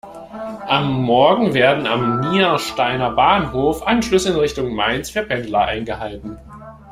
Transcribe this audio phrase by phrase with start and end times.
[0.65, 6.39] Am Morgen werden am Niersteiner Bahnhof Anschlüsse in Richtung Mainz für Pendler eingehalten.